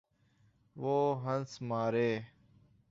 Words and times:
وہ 0.75 0.95
ہنس 1.23 1.61
مارے۔ 1.61 2.11